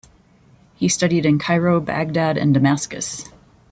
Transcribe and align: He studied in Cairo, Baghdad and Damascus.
He 0.73 0.89
studied 0.89 1.27
in 1.27 1.37
Cairo, 1.37 1.79
Baghdad 1.79 2.35
and 2.35 2.55
Damascus. 2.55 3.25